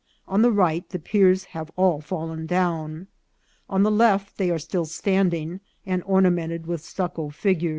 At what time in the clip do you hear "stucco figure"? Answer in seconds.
6.83-7.69